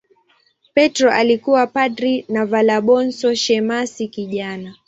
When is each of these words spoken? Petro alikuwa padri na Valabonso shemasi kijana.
Petro 0.73 1.11
alikuwa 1.11 1.67
padri 1.67 2.25
na 2.29 2.45
Valabonso 2.45 3.35
shemasi 3.35 4.07
kijana. 4.07 4.75